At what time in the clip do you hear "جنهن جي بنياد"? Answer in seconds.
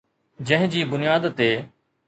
0.51-1.31